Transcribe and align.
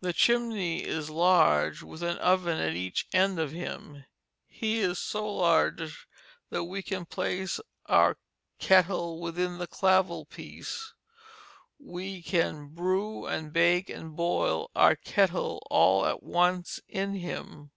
"The 0.00 0.12
Chimney 0.12 0.82
is 0.82 1.08
large, 1.08 1.84
with 1.84 2.02
an 2.02 2.18
oven 2.18 2.58
at 2.58 2.74
each 2.74 3.06
end 3.12 3.38
of 3.38 3.52
him: 3.52 4.04
he 4.48 4.80
is 4.80 4.98
so 4.98 5.32
large 5.36 6.08
that 6.50 6.64
wee 6.64 6.82
can 6.82 7.04
place 7.06 7.60
our 7.86 8.18
Cyttle 8.58 9.20
within 9.20 9.58
the 9.58 9.68
Clavell 9.68 10.28
piece. 10.28 10.94
Wee 11.78 12.22
can 12.22 12.74
brew 12.74 13.24
and 13.24 13.52
bake 13.52 13.88
and 13.88 14.16
boyl 14.18 14.66
our 14.74 14.96
Cyttle 14.96 15.62
all 15.70 16.06
at 16.06 16.24
once 16.24 16.80
in 16.88 17.14
him." 17.14 17.70